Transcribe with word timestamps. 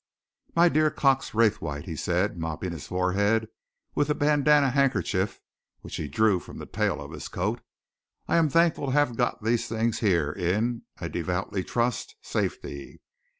"My 0.55 0.67
dear 0.67 0.89
Cox 0.89 1.35
Raythwaite!" 1.35 1.85
he 1.85 1.95
said, 1.95 2.35
mopping 2.35 2.71
his 2.71 2.87
forehead 2.87 3.47
with 3.93 4.09
a 4.09 4.15
bandanna 4.15 4.71
handkerchief 4.71 5.39
which 5.81 5.97
he 5.97 6.07
drew 6.07 6.39
from 6.39 6.57
the 6.57 6.65
tail 6.65 6.99
of 6.99 7.11
his 7.11 7.27
coat. 7.27 7.61
"I 8.27 8.37
am 8.37 8.49
thankful 8.49 8.87
to 8.87 8.93
have 8.93 9.15
got 9.15 9.43
these 9.43 9.67
things 9.67 9.99
here 9.99 10.31
in 10.31 10.81
I 10.97 11.07
devoutly 11.07 11.63
trust! 11.63 12.15
safety. 12.19 13.03